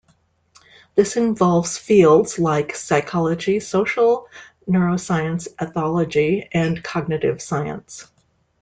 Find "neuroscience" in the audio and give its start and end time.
4.67-5.47